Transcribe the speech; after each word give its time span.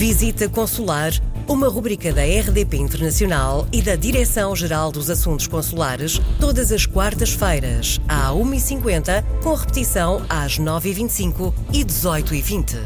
Visita 0.00 0.48
Consular, 0.48 1.12
uma 1.46 1.68
rubrica 1.68 2.10
da 2.10 2.22
RDP 2.22 2.78
Internacional 2.78 3.68
e 3.70 3.82
da 3.82 3.96
Direção-Geral 3.96 4.90
dos 4.90 5.10
Assuntos 5.10 5.46
Consulares, 5.46 6.18
todas 6.40 6.72
as 6.72 6.86
quartas-feiras, 6.86 8.00
à 8.08 8.30
1h50, 8.30 9.22
com 9.42 9.52
repetição 9.52 10.24
às 10.26 10.58
9h25 10.58 11.52
e 11.74 11.84
18h20. 11.84 12.78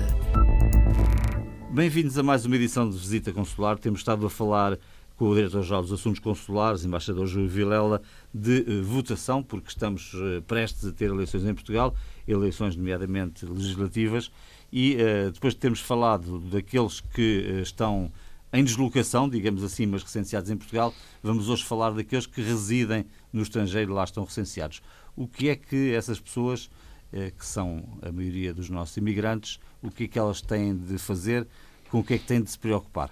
Bem-vindos 1.70 2.18
a 2.18 2.22
mais 2.24 2.44
uma 2.44 2.56
edição 2.56 2.90
de 2.90 2.98
Visita 2.98 3.32
Consular. 3.32 3.78
Temos 3.78 4.00
estado 4.00 4.26
a 4.26 4.30
falar 4.30 4.76
com 5.16 5.28
o 5.28 5.34
Diretor-Geral 5.34 5.82
dos 5.82 5.92
Assuntos 5.92 6.18
Consulares, 6.18 6.84
Embaixador 6.84 7.26
Júlio 7.26 7.48
Vilela, 7.48 8.02
de 8.32 8.60
uh, 8.60 8.84
votação, 8.84 9.42
porque 9.42 9.68
estamos 9.68 10.12
uh, 10.14 10.42
prestes 10.46 10.84
a 10.86 10.92
ter 10.92 11.06
eleições 11.06 11.44
em 11.44 11.54
Portugal, 11.54 11.94
eleições 12.26 12.74
nomeadamente 12.74 13.46
legislativas, 13.46 14.30
e 14.72 14.96
uh, 14.96 15.30
depois 15.30 15.54
de 15.54 15.60
termos 15.60 15.80
falado 15.80 16.40
daqueles 16.40 17.00
que 17.00 17.60
estão 17.62 18.10
em 18.52 18.64
deslocação, 18.64 19.28
digamos 19.28 19.62
assim, 19.62 19.86
mas 19.86 20.02
recenseados 20.02 20.50
em 20.50 20.56
Portugal, 20.56 20.92
vamos 21.22 21.48
hoje 21.48 21.64
falar 21.64 21.90
daqueles 21.90 22.26
que 22.26 22.40
residem 22.40 23.04
no 23.32 23.42
estrangeiro 23.42 23.92
e 23.92 23.94
lá 23.94 24.04
estão 24.04 24.24
recenseados. 24.24 24.80
O 25.16 25.26
que 25.26 25.48
é 25.48 25.56
que 25.56 25.92
essas 25.92 26.20
pessoas, 26.20 26.70
que 27.10 27.44
são 27.44 27.82
a 28.00 28.12
maioria 28.12 28.54
dos 28.54 28.70
nossos 28.70 28.96
imigrantes, 28.96 29.58
o 29.82 29.90
que 29.90 30.04
é 30.04 30.08
que 30.08 30.16
elas 30.16 30.40
têm 30.40 30.76
de 30.76 30.98
fazer, 30.98 31.48
com 31.90 31.98
o 31.98 32.04
que 32.04 32.14
é 32.14 32.18
que 32.18 32.26
têm 32.26 32.40
de 32.40 32.48
se 32.48 32.58
preocupar? 32.58 33.10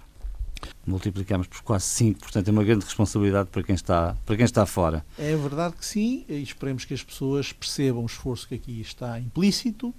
Multiplicamos 0.85 1.47
por 1.47 1.61
quase 1.61 1.85
5, 1.85 2.19
portanto 2.19 2.47
é 2.47 2.51
uma 2.51 2.63
grande 2.63 2.85
responsabilidade 2.85 3.49
para 3.49 3.63
quem 3.63 3.75
está, 3.75 4.15
para 4.25 4.35
quem 4.35 4.45
está 4.45 4.65
fora. 4.65 5.05
É 5.17 5.35
verdade 5.35 5.75
que 5.75 5.85
sim, 5.85 6.25
e 6.27 6.41
esperemos 6.41 6.85
que 6.85 6.93
as 6.93 7.03
pessoas 7.03 7.51
percebam 7.51 8.03
o 8.03 8.05
esforço 8.05 8.47
que 8.47 8.55
aqui 8.55 8.81
está 8.81 9.19
implícito 9.19 9.89
uh, 9.89 9.95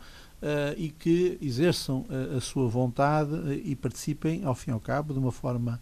e 0.77 0.91
que 0.91 1.38
exerçam 1.41 2.06
a, 2.08 2.36
a 2.36 2.41
sua 2.41 2.69
vontade 2.69 3.32
uh, 3.32 3.52
e 3.52 3.74
participem, 3.74 4.45
ao 4.45 4.55
fim 4.55 4.70
e 4.70 4.74
ao 4.74 4.80
cabo, 4.80 5.12
de 5.12 5.19
uma 5.19 5.32
forma 5.32 5.80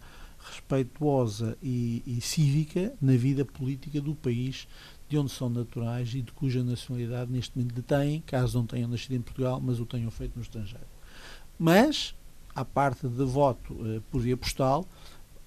respeituosa 0.51 1.57
e, 1.61 2.03
e 2.05 2.21
cívica 2.21 2.93
na 3.01 3.15
vida 3.15 3.45
política 3.45 4.01
do 4.01 4.13
país 4.13 4.67
de 5.07 5.17
onde 5.17 5.31
são 5.31 5.49
naturais 5.49 6.13
e 6.15 6.21
de 6.21 6.31
cuja 6.31 6.63
nacionalidade 6.63 7.31
neste 7.31 7.57
momento 7.57 7.75
detêm, 7.75 8.21
caso 8.25 8.57
não 8.57 8.65
tenham 8.65 8.89
nascido 8.89 9.13
em 9.13 9.21
Portugal, 9.21 9.61
mas 9.61 9.79
o 9.79 9.85
tenham 9.85 10.09
feito 10.09 10.35
no 10.35 10.41
estrangeiro. 10.41 10.87
Mas 11.57 12.15
à 12.55 12.63
parte 12.63 13.07
de 13.07 13.23
voto 13.23 13.73
uh, 13.73 14.01
por 14.11 14.21
via 14.21 14.37
postal, 14.37 14.85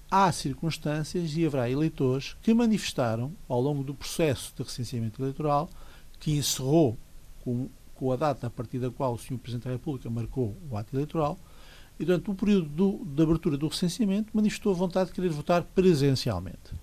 há 0.09 0.31
circunstâncias 0.31 1.35
e 1.35 1.45
haverá 1.45 1.69
eleitores 1.69 2.35
que 2.41 2.53
manifestaram, 2.53 3.33
ao 3.47 3.61
longo 3.61 3.83
do 3.83 3.93
processo 3.93 4.53
de 4.55 4.63
recenseamento 4.63 5.21
eleitoral, 5.21 5.69
que 6.19 6.31
encerrou 6.31 6.97
com, 7.43 7.69
com 7.95 8.11
a 8.11 8.15
data 8.15 8.47
a 8.47 8.49
partir 8.49 8.79
da 8.79 8.89
qual 8.89 9.13
o 9.13 9.17
Sr. 9.17 9.37
Presidente 9.37 9.65
da 9.65 9.71
República 9.71 10.09
marcou 10.09 10.55
o 10.69 10.77
ato 10.77 10.95
eleitoral, 10.95 11.37
e 11.99 12.05
durante 12.05 12.29
o 12.29 12.35
período 12.35 12.69
do, 12.69 13.05
de 13.05 13.23
abertura 13.23 13.57
do 13.57 13.67
recenseamento 13.67 14.29
manifestou 14.33 14.71
a 14.71 14.75
vontade 14.75 15.09
de 15.09 15.15
querer 15.15 15.29
votar 15.29 15.63
presencialmente. 15.63 16.75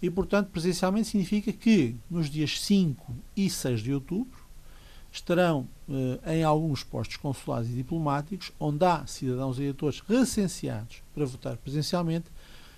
E, 0.00 0.08
portanto, 0.08 0.48
presencialmente 0.48 1.08
significa 1.08 1.52
que 1.52 1.96
nos 2.08 2.30
dias 2.30 2.60
5 2.60 3.14
e 3.36 3.50
6 3.50 3.80
de 3.80 3.92
outubro 3.92 4.39
estarão 5.12 5.68
eh, 5.88 6.36
em 6.36 6.44
alguns 6.44 6.84
postos 6.84 7.16
consulares 7.16 7.68
e 7.68 7.72
diplomáticos, 7.72 8.52
onde 8.58 8.84
há 8.84 9.06
cidadãos 9.06 9.58
e 9.58 9.62
eleitores 9.62 10.00
recenseados 10.00 11.02
para 11.14 11.24
votar 11.26 11.56
presencialmente, 11.56 12.26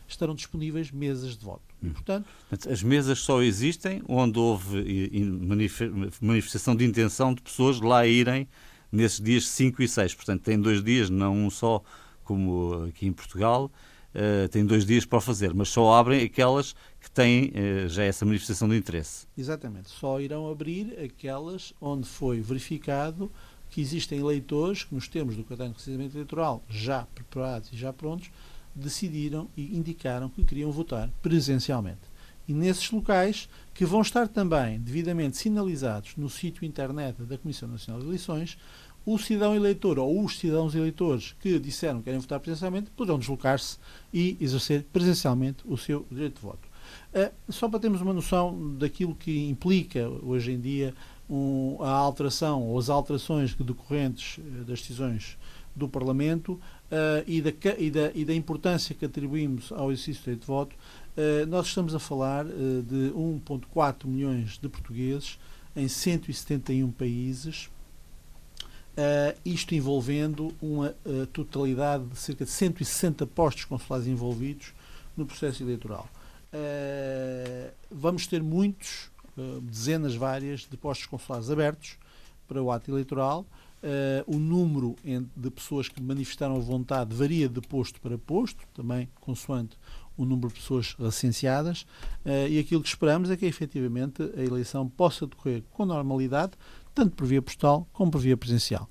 estarão 0.08 0.34
disponíveis 0.34 0.90
mesas 0.90 1.36
de 1.36 1.44
voto. 1.44 1.62
E, 1.82 1.88
hum. 1.88 1.92
portanto, 1.92 2.26
As 2.70 2.82
mesas 2.82 3.18
só 3.20 3.42
existem 3.42 4.02
onde 4.08 4.38
houve 4.38 5.10
manifestação 6.20 6.74
de 6.74 6.84
intenção 6.84 7.34
de 7.34 7.42
pessoas 7.42 7.80
lá 7.80 8.06
irem 8.06 8.48
nesses 8.90 9.20
dias 9.20 9.48
5 9.48 9.82
e 9.82 9.88
6. 9.88 10.14
Portanto, 10.14 10.42
tem 10.42 10.60
dois 10.60 10.82
dias, 10.82 11.10
não 11.10 11.34
um 11.34 11.50
só, 11.50 11.82
como 12.24 12.84
aqui 12.88 13.06
em 13.06 13.12
Portugal, 13.12 13.70
tem 14.50 14.64
dois 14.64 14.84
dias 14.84 15.04
para 15.04 15.18
o 15.18 15.20
fazer, 15.20 15.54
mas 15.54 15.68
só 15.68 15.94
abrem 15.94 16.22
aquelas 16.22 16.74
que 17.00 17.10
têm 17.10 17.46
uh, 17.50 17.88
já 17.88 18.04
essa 18.04 18.24
manifestação 18.24 18.68
de 18.68 18.76
interesse. 18.76 19.26
Exatamente, 19.36 19.90
só 19.90 20.20
irão 20.20 20.50
abrir 20.50 20.98
aquelas 21.02 21.72
onde 21.80 22.08
foi 22.08 22.40
verificado 22.40 23.30
que 23.70 23.80
existem 23.80 24.18
eleitores 24.18 24.84
que, 24.84 24.94
nos 24.94 25.08
termos 25.08 25.34
do 25.34 25.44
caderno 25.44 25.72
de 25.72 25.78
recenseamento 25.78 26.16
eleitoral 26.16 26.62
já 26.68 27.06
preparados 27.14 27.70
e 27.72 27.76
já 27.76 27.92
prontos, 27.92 28.30
decidiram 28.74 29.48
e 29.56 29.76
indicaram 29.76 30.28
que 30.28 30.44
queriam 30.44 30.70
votar 30.70 31.10
presencialmente. 31.22 32.12
E 32.46 32.52
nesses 32.52 32.90
locais, 32.90 33.48
que 33.72 33.86
vão 33.86 34.02
estar 34.02 34.28
também 34.28 34.78
devidamente 34.78 35.36
sinalizados 35.36 36.16
no 36.16 36.28
sítio 36.28 36.66
internet 36.66 37.22
da 37.22 37.38
Comissão 37.38 37.68
Nacional 37.68 38.02
de 38.02 38.08
Eleições, 38.08 38.58
o 39.04 39.18
cidadão 39.18 39.54
eleitor 39.54 39.98
ou 39.98 40.24
os 40.24 40.38
cidadãos 40.38 40.74
eleitores 40.74 41.34
que 41.40 41.58
disseram 41.58 41.98
que 41.98 42.04
querem 42.04 42.20
votar 42.20 42.40
presencialmente 42.40 42.90
poderão 42.90 43.18
deslocar-se 43.18 43.78
e 44.12 44.36
exercer 44.40 44.84
presencialmente 44.92 45.64
o 45.66 45.76
seu 45.76 46.06
direito 46.10 46.36
de 46.36 46.42
voto. 46.42 46.72
Uh, 47.14 47.52
só 47.52 47.68
para 47.68 47.80
termos 47.80 48.00
uma 48.00 48.12
noção 48.12 48.76
daquilo 48.76 49.14
que 49.14 49.48
implica 49.48 50.08
hoje 50.08 50.52
em 50.52 50.60
dia 50.60 50.94
um, 51.28 51.76
a 51.80 51.90
alteração 51.90 52.62
ou 52.62 52.78
as 52.78 52.88
alterações 52.88 53.54
decorrentes 53.54 54.38
eh, 54.38 54.64
das 54.64 54.80
decisões 54.80 55.38
do 55.74 55.88
Parlamento 55.88 56.52
uh, 56.52 57.24
e, 57.26 57.40
da, 57.40 57.50
e, 57.78 57.90
da, 57.90 58.10
e, 58.14 58.24
da, 58.24 58.34
importância 58.34 58.94
que 58.94 59.04
atribuímos 59.04 59.72
ao 59.72 59.90
exercício 59.90 60.20
do 60.20 60.24
direito 60.24 60.40
de 60.40 60.46
voto, 60.46 60.76
uh, 60.76 61.46
nós 61.46 61.68
estamos 61.68 61.94
a 61.94 61.98
falar 61.98 62.44
de 62.44 63.12
1,4 63.14 64.06
milhões 64.06 64.58
de 64.58 64.68
portugueses 64.68 65.38
em 65.74 65.88
171 65.88 66.90
países, 66.90 67.70
Uh, 68.92 69.34
isto 69.42 69.74
envolvendo 69.74 70.54
uma 70.60 70.94
uh, 71.06 71.26
totalidade 71.28 72.04
de 72.04 72.18
cerca 72.18 72.44
de 72.44 72.50
160 72.50 73.26
postos 73.26 73.64
consulares 73.64 74.06
envolvidos 74.06 74.74
no 75.16 75.24
processo 75.24 75.62
eleitoral. 75.62 76.06
Uh, 76.52 77.72
vamos 77.90 78.26
ter 78.26 78.42
muitos, 78.42 79.10
dezenas 79.62 80.14
várias, 80.14 80.68
de 80.70 80.76
postos 80.76 81.06
consulares 81.06 81.48
abertos 81.48 81.96
para 82.46 82.62
o 82.62 82.70
ato 82.70 82.90
eleitoral. 82.90 83.46
o 84.26 84.38
número 84.38 84.94
de 85.34 85.50
pessoas 85.50 85.88
que 85.88 86.02
manifestaram 86.02 86.56
a 86.56 86.58
vontade 86.58 87.14
varia 87.14 87.48
de 87.48 87.62
posto 87.62 87.98
para 87.98 88.18
posto, 88.18 88.62
também 88.74 89.08
consoante 89.22 89.74
o 90.18 90.26
número 90.26 90.48
de 90.48 90.54
pessoas 90.54 90.94
recenseadas, 90.98 91.86
e 92.50 92.58
aquilo 92.58 92.82
que 92.82 92.88
esperamos 92.88 93.30
é 93.30 93.38
que 93.38 93.46
efetivamente 93.46 94.22
a 94.36 94.42
eleição 94.42 94.86
possa 94.86 95.26
decorrer 95.26 95.62
com 95.70 95.86
normalidade, 95.86 96.52
tanto 96.94 97.16
por 97.16 97.26
via 97.26 97.42
postal 97.42 97.86
como 97.92 98.10
por 98.10 98.20
via 98.20 98.36
presencial. 98.36 98.88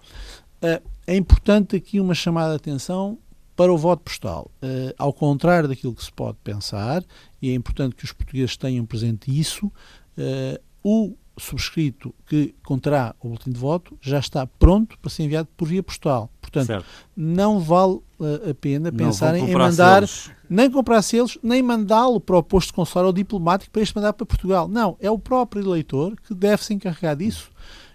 Uh, 0.63 0.81
é 1.07 1.15
importante 1.15 1.75
aqui 1.75 1.99
uma 1.99 2.13
chamada 2.13 2.51
de 2.51 2.55
atenção 2.57 3.17
para 3.55 3.71
o 3.71 3.77
voto 3.77 4.03
postal. 4.03 4.49
Uh, 4.61 4.93
ao 4.97 5.13
contrário 5.13 5.69
daquilo 5.69 5.93
que 5.93 6.03
se 6.03 6.11
pode 6.11 6.37
pensar, 6.43 7.03
e 7.41 7.49
é 7.49 7.53
importante 7.53 7.95
que 7.95 8.05
os 8.05 8.11
portugueses 8.11 8.57
tenham 8.57 8.85
presente 8.85 9.37
isso, 9.37 9.67
uh, 9.67 10.61
o 10.83 11.15
subscrito 11.37 12.13
que 12.25 12.53
conterá 12.63 13.15
o 13.19 13.27
boletim 13.27 13.51
de 13.51 13.59
voto 13.59 13.97
já 14.01 14.19
está 14.19 14.45
pronto 14.45 14.97
para 14.99 15.09
ser 15.09 15.23
enviado 15.23 15.47
por 15.55 15.67
via 15.67 15.81
postal. 15.81 16.29
Portanto, 16.41 16.67
certo. 16.67 16.85
não 17.15 17.59
vale 17.59 17.93
uh, 18.19 18.49
a 18.49 18.53
pena 18.53 18.91
pensarem 18.91 19.49
em 19.49 19.53
mandar 19.53 20.07
selos. 20.07 20.31
nem 20.49 20.69
comprar 20.69 21.01
selos, 21.01 21.37
nem 21.41 21.61
mandá-lo 21.63 22.19
para 22.19 22.37
o 22.37 22.43
posto 22.43 22.73
consular 22.73 23.05
ou 23.05 23.13
diplomático 23.13 23.71
para 23.71 23.81
este 23.81 23.95
mandar 23.95 24.13
para 24.13 24.25
Portugal. 24.25 24.67
Não, 24.67 24.97
é 24.99 25.09
o 25.09 25.17
próprio 25.17 25.63
eleitor 25.63 26.15
que 26.21 26.33
deve 26.33 26.63
se 26.63 26.73
encarregar 26.73 27.15
disso 27.15 27.49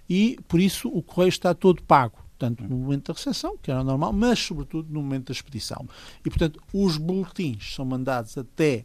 e, 0.08 0.38
por 0.46 0.60
isso, 0.60 0.88
o 0.88 1.02
correio 1.02 1.28
está 1.28 1.54
todo 1.54 1.82
pago 1.82 2.26
tanto 2.38 2.62
no 2.64 2.76
momento 2.76 3.06
da 3.06 3.14
recepção, 3.14 3.56
que 3.56 3.70
era 3.70 3.82
normal, 3.82 4.12
mas 4.12 4.38
sobretudo 4.38 4.92
no 4.92 5.02
momento 5.02 5.28
da 5.28 5.32
expedição. 5.32 5.88
E, 6.24 6.28
portanto, 6.28 6.60
os 6.72 6.96
boletins 6.96 7.74
são 7.74 7.84
mandados 7.84 8.36
até 8.36 8.84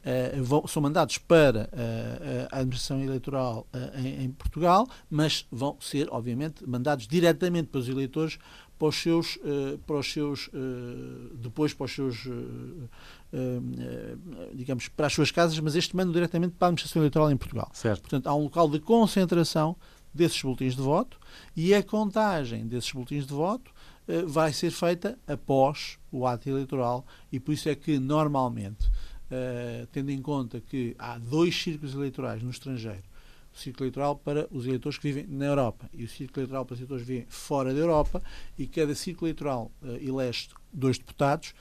Uh, 0.00 0.42
vão, 0.42 0.66
são 0.66 0.80
mandados 0.80 1.18
para 1.18 1.64
uh, 1.64 2.48
a 2.50 2.60
administração 2.60 3.02
eleitoral 3.02 3.66
uh, 3.74 3.98
em, 3.98 4.24
em, 4.24 4.30
Portugal, 4.30 4.88
mas 5.10 5.46
vão 5.52 5.76
ser, 5.78 6.08
obviamente, 6.10 6.66
mandados 6.66 7.06
diretamente 7.06 7.68
para 7.68 7.80
os 7.80 7.86
eleitores 7.86 8.38
para 8.78 8.88
os 8.88 8.96
seus, 8.96 9.38
para 9.86 9.96
os 9.96 10.10
seus 10.10 10.50
depois 11.34 11.74
para 11.74 11.84
os 11.84 11.92
seus 11.92 12.26
digamos 14.54 14.88
para 14.88 15.06
as 15.06 15.12
suas 15.12 15.30
casas, 15.30 15.60
mas 15.60 15.76
este 15.76 15.94
manda 15.94 16.10
diretamente 16.10 16.54
para 16.58 16.68
a 16.68 16.70
administração 16.70 17.02
eleitoral 17.02 17.30
em 17.30 17.36
Portugal. 17.36 17.68
Certo. 17.74 18.00
Portanto, 18.00 18.26
há 18.26 18.34
um 18.34 18.44
local 18.44 18.70
de 18.70 18.80
concentração 18.80 19.76
desses 20.12 20.40
boletins 20.42 20.74
de 20.74 20.82
voto 20.82 21.18
e 21.56 21.74
a 21.74 21.82
contagem 21.82 22.66
desses 22.66 22.92
boletins 22.92 23.26
de 23.26 23.32
voto 23.32 23.70
uh, 24.08 24.26
vai 24.26 24.52
ser 24.52 24.70
feita 24.70 25.18
após 25.26 25.98
o 26.10 26.26
ato 26.26 26.48
eleitoral 26.48 27.06
e 27.30 27.38
por 27.38 27.52
isso 27.52 27.68
é 27.68 27.74
que 27.74 27.98
normalmente, 27.98 28.86
uh, 28.86 29.86
tendo 29.92 30.10
em 30.10 30.20
conta 30.20 30.60
que 30.60 30.94
há 30.98 31.18
dois 31.18 31.54
círculos 31.54 31.94
eleitorais 31.94 32.42
no 32.42 32.50
estrangeiro, 32.50 33.10
o 33.52 33.58
círculo 33.58 33.84
eleitoral 33.84 34.16
para 34.16 34.46
os 34.50 34.64
eleitores 34.64 34.96
que 34.96 35.12
vivem 35.12 35.26
na 35.28 35.46
Europa 35.46 35.90
e 35.92 36.04
o 36.04 36.08
círculo 36.08 36.40
eleitoral 36.40 36.64
para 36.64 36.74
os 36.74 36.80
eleitores 36.80 37.04
que 37.04 37.12
vivem 37.12 37.26
fora 37.28 37.74
da 37.74 37.80
Europa 37.80 38.22
e 38.56 38.66
cada 38.66 38.94
círculo 38.94 39.26
eleitoral 39.28 39.70
uh, 39.82 39.96
elege 39.96 40.48
dois 40.72 40.98
deputados, 40.98 41.54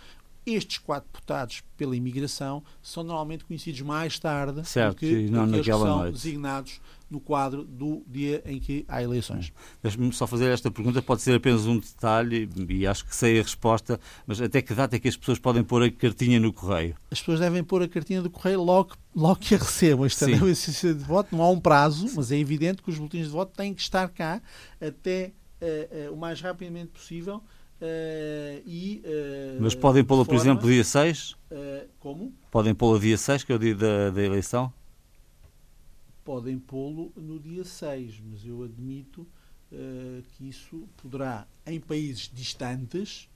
estes 0.56 0.78
quatro 0.78 1.10
deputados 1.12 1.62
pela 1.78 1.96
imigração 1.96 2.64
são 2.82 3.04
normalmente 3.04 3.46
conhecidos 3.46 3.82
mais 3.82 4.20
tarde 4.20 4.68
certo, 4.68 4.96
do 4.96 5.00
que, 5.00 5.30
não 5.30 5.46
do 5.46 5.52
que 5.52 5.58
naquela 5.58 5.86
são 5.86 5.98
noite. 6.00 6.14
designados 6.14 6.82
no 7.10 7.20
quadro 7.20 7.64
do 7.64 8.04
dia 8.08 8.42
em 8.46 8.60
que 8.60 8.86
há 8.88 9.02
eleições. 9.02 9.52
Deixe-me 9.82 10.14
só 10.14 10.28
fazer 10.28 10.52
esta 10.52 10.70
pergunta, 10.70 11.02
pode 11.02 11.22
ser 11.22 11.36
apenas 11.36 11.66
um 11.66 11.80
detalhe, 11.80 12.48
e 12.70 12.86
acho 12.86 13.06
que 13.06 13.16
sei 13.16 13.40
a 13.40 13.44
resposta, 13.44 14.00
mas 14.28 14.40
até 14.40 14.62
que 14.62 14.74
data 14.74 14.96
é 14.96 15.00
que 15.00 15.08
as 15.08 15.18
pessoas 15.18 15.40
podem 15.40 15.64
pôr 15.64 15.84
a 15.84 15.92
cartinha 15.92 16.40
no 16.40 16.54
correio? 16.54 16.96
As 17.10 17.20
pessoas 17.20 17.40
devem 17.40 17.64
pôr 17.64 17.82
a 17.82 17.88
cartinha 17.88 18.22
do 18.22 18.30
correio 18.30 18.62
logo, 18.62 18.96
logo 19.16 19.38
que 19.38 19.56
a 19.56 19.58
recebam. 19.58 20.06
Isto 20.06 20.26
é 20.26 20.36
uma 20.36 20.54
de 20.54 21.04
voto, 21.04 21.36
não 21.36 21.44
há 21.44 21.50
um 21.50 21.60
prazo, 21.60 22.08
mas 22.16 22.32
é 22.32 22.38
evidente 22.38 22.84
que 22.84 22.90
os 22.92 22.98
boletins 22.98 23.26
de 23.26 23.32
voto 23.32 23.54
têm 23.56 23.74
que 23.74 23.82
estar 23.82 24.08
cá 24.10 24.42
até 24.80 25.32
eh, 25.62 25.90
eh, 25.92 26.10
o 26.12 26.16
mais 26.16 26.40
rapidamente 26.42 26.92
possível. 26.92 27.44
Eh, 27.82 28.62
e, 28.66 29.02
eh, 29.04 29.58
Mas 29.60 29.76
podem 29.76 30.04
pô-la, 30.04 30.26
por 30.26 30.36
exemplo, 30.36 30.70
dia 30.70 30.84
6? 30.84 31.36
eh, 31.52 31.88
como? 32.00 32.34
Podem 32.52 32.74
pô-la 32.74 33.00
dia 33.00 33.18
6, 33.18 33.44
que 33.44 33.52
é 33.52 33.56
o 33.56 33.60
dia 33.60 33.76
da, 33.76 34.10
da 34.10 34.22
eleição? 34.22 34.74
podem 36.30 36.60
pô-lo 36.60 37.12
no 37.16 37.40
dia 37.40 37.64
6, 37.64 38.22
mas 38.24 38.46
eu 38.46 38.62
admito 38.62 39.26
eh, 39.72 40.22
que 40.30 40.48
isso 40.48 40.88
poderá, 40.98 41.48
em 41.66 41.80
países 41.80 42.30
distantes, 42.32 43.28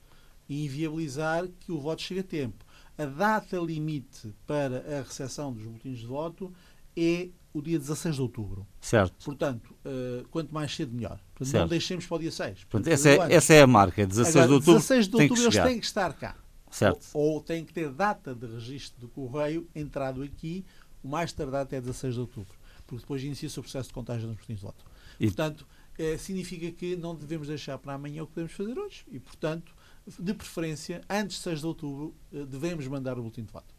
inviabilizar 0.48 1.48
que 1.58 1.72
o 1.72 1.80
voto 1.80 2.02
chegue 2.02 2.20
a 2.20 2.22
tempo. 2.22 2.64
A 2.96 3.04
data 3.04 3.58
limite 3.58 4.32
para 4.46 4.78
a 5.00 5.02
recepção 5.02 5.52
dos 5.52 5.64
boletins 5.64 5.98
de 5.98 6.06
voto 6.06 6.52
é 6.96 7.30
o 7.54 7.62
dia 7.62 7.78
16 7.78 8.16
de 8.16 8.20
outubro. 8.20 8.66
Certo. 8.80 9.24
Portanto, 9.24 9.74
eh, 9.84 10.24
quanto 10.30 10.52
mais 10.52 10.74
cedo, 10.74 10.92
melhor. 10.92 11.18
Portanto, 11.34 11.48
Certo. 11.48 11.62
não 11.62 11.68
deixemos 11.68 12.04
para 12.06 12.16
o 12.16 12.18
dia 12.18 12.32
6. 12.32 12.64
Portanto, 12.64 12.92
essa, 12.92 13.08
é, 13.08 13.32
essa 13.32 13.54
é 13.54 13.62
a 13.62 13.66
marca, 13.66 14.04
16 14.06 14.34
Agora, 14.36 14.48
de 14.48 14.52
outubro, 14.54 14.74
16 14.74 15.08
de 15.08 15.16
outubro 15.16 15.42
eles 15.44 15.54
têm 15.56 15.78
que 15.80 15.86
estar 15.86 16.12
cá. 16.14 16.36
Certo. 16.70 17.06
Ou, 17.14 17.34
ou 17.34 17.40
têm 17.40 17.64
que 17.64 17.72
ter 17.72 17.90
data 17.92 18.34
de 18.34 18.46
registro 18.46 19.00
do 19.00 19.08
correio 19.08 19.68
entrado 19.74 20.22
aqui, 20.24 20.64
o 21.02 21.08
mais 21.08 21.32
tardar 21.32 21.62
até 21.62 21.80
16 21.80 22.14
de 22.14 22.20
outubro. 22.20 22.52
Porque 22.86 23.02
depois 23.02 23.22
inicia-se 23.22 23.58
o 23.58 23.62
processo 23.62 23.88
de 23.88 23.94
contagem 23.94 24.26
dos 24.26 24.34
boletins 24.36 24.56
de 24.58 24.62
voto. 24.62 24.84
E- 25.20 25.26
Portanto, 25.26 25.64
eh, 25.96 26.18
significa 26.18 26.70
que 26.72 26.96
não 26.96 27.14
devemos 27.14 27.46
deixar 27.46 27.78
para 27.78 27.94
amanhã 27.94 28.24
o 28.24 28.26
que 28.26 28.32
podemos 28.34 28.52
fazer 28.52 28.76
hoje. 28.78 29.04
E, 29.12 29.20
portanto, 29.20 29.72
de 30.18 30.34
preferência, 30.34 31.00
antes 31.08 31.36
de 31.36 31.42
6 31.44 31.60
de 31.60 31.66
outubro, 31.66 32.14
eh, 32.32 32.44
devemos 32.44 32.86
mandar 32.88 33.12
o 33.16 33.22
boletim 33.22 33.44
de 33.44 33.52
voto. 33.52 33.73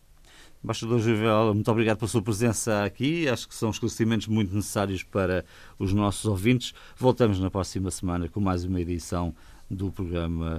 Embaixador 0.63 0.99
Juvel, 0.99 1.53
muito 1.53 1.69
obrigado 1.69 1.97
pela 1.97 2.09
sua 2.09 2.21
presença 2.21 2.83
aqui. 2.83 3.29
Acho 3.29 3.47
que 3.47 3.53
são 3.53 3.69
esclarecimentos 3.69 4.27
muito 4.27 4.55
necessários 4.55 5.03
para 5.03 5.45
os 5.77 5.93
nossos 5.93 6.25
ouvintes. 6.25 6.73
Voltamos 6.97 7.39
na 7.39 7.51
próxima 7.51 7.91
semana 7.91 8.27
com 8.27 8.39
mais 8.39 8.63
uma 8.63 8.81
edição 8.81 9.33
do 9.69 9.91
programa. 9.91 10.55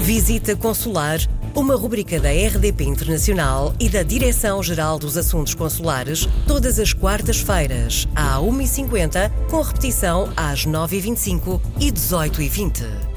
Visita 0.00 0.56
Consular, 0.56 1.18
uma 1.54 1.76
rubrica 1.76 2.18
da 2.18 2.30
RDP 2.30 2.84
Internacional 2.84 3.72
e 3.78 3.88
da 3.88 4.02
Direção-Geral 4.02 4.98
dos 4.98 5.16
Assuntos 5.16 5.54
Consulares, 5.54 6.26
todas 6.46 6.80
as 6.80 6.92
quartas-feiras, 6.92 8.08
à 8.14 8.38
1h50, 8.38 9.30
com 9.48 9.60
repetição 9.60 10.32
às 10.36 10.66
9h25 10.66 11.60
e 11.80 11.92
18h20. 11.92 13.11